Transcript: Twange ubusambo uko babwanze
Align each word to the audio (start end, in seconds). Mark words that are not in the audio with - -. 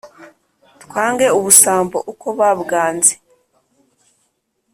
Twange 0.83 1.27
ubusambo 1.37 1.97
uko 2.11 2.27
babwanze 2.37 3.13